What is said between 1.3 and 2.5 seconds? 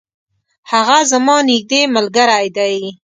نیږدي ملګری